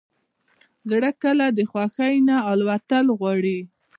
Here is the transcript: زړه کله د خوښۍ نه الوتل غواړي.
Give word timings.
زړه 0.89 1.09
کله 1.23 1.45
د 1.57 1.59
خوښۍ 1.71 2.15
نه 2.27 2.35
الوتل 2.51 3.05
غواړي. 3.19 3.59